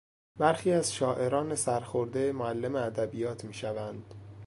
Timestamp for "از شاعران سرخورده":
0.71-2.31